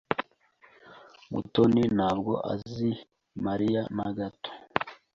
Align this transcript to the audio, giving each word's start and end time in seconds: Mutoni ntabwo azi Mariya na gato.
Mutoni 1.31 1.83
ntabwo 1.97 2.33
azi 2.53 2.89
Mariya 3.45 3.81
na 3.97 4.07
gato. 4.17 4.51